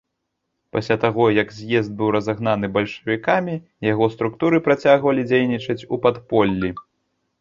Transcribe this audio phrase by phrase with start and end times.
[0.75, 3.55] Пасля таго, як з'езд быў разагнаны бальшавікамі,
[3.91, 6.69] яго структуры працягвалі дзейнічаць у падполлі.